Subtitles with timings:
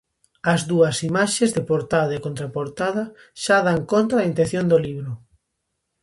[0.53, 3.03] As dúas imaxes, de portada e contraportada,
[3.43, 5.11] xa dan conta da intención do libro.